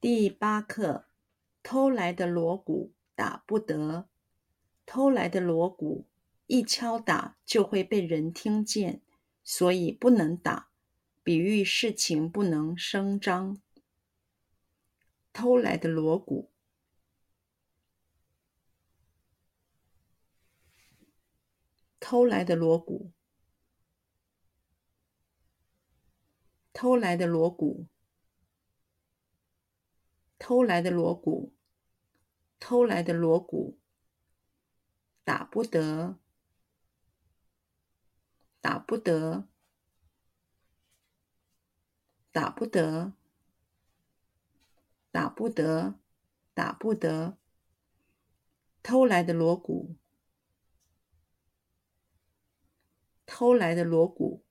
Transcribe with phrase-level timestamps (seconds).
[0.00, 1.08] 第八课，
[1.60, 4.08] 偷来的锣鼓打不得。
[4.86, 6.06] 偷来的锣鼓
[6.46, 9.02] 一敲打就会被人听见，
[9.42, 10.70] 所以不能打，
[11.24, 13.60] 比喻事情不能声张。
[15.32, 16.52] 偷来的锣鼓，
[21.98, 23.10] 偷来的锣鼓，
[26.72, 27.88] 偷来的锣鼓。
[30.38, 31.52] 偷来的锣鼓，
[32.60, 33.78] 偷来的锣鼓，
[35.24, 36.18] 打不得，
[38.60, 39.48] 打不得，
[42.30, 43.12] 打不得，
[45.10, 45.98] 打不得，
[46.54, 47.36] 打不得。
[48.80, 49.96] 偷来的锣鼓，
[53.26, 54.42] 偷来的锣鼓，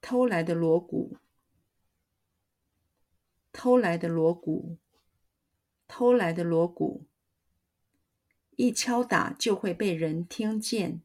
[0.00, 1.18] 偷来的锣鼓。
[3.64, 4.76] 偷来的锣鼓，
[5.88, 7.06] 偷来的锣鼓，
[8.56, 11.00] 一敲打就会被人听见。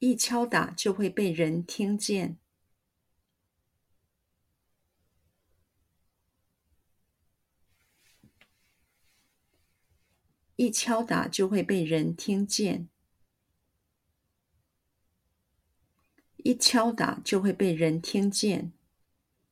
[0.00, 2.41] 一敲打就会被人听见。
[10.62, 12.88] 一敲打就会被人听见，
[16.36, 18.72] 一敲打就会被人听见，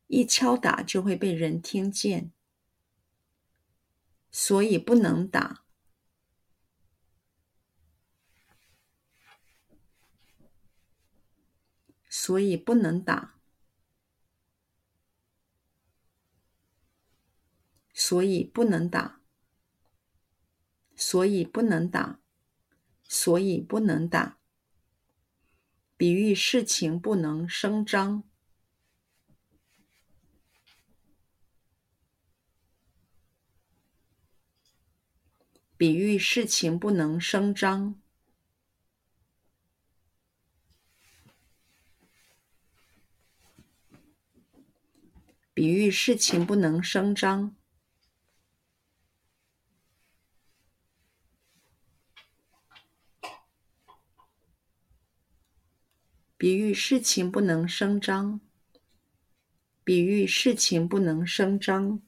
[0.07, 2.31] 一敲打就会被人听见，
[4.31, 5.65] 所以不能打，
[12.09, 13.35] 所以不能打，
[17.93, 19.20] 所以不能打。
[21.03, 22.21] 所以不能打，
[23.05, 24.39] 所以不能打。
[25.97, 28.23] 比喻事情不能声张，
[35.79, 37.99] 比喻事情不能声张，
[45.55, 47.57] 比喻事情不能声张。
[56.41, 58.41] 比喻事情不能声张，
[59.85, 62.01] 比喻事情不能声张。